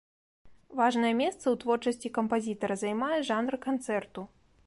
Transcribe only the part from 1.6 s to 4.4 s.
творчасці кампазітара займае жанр канцэрту.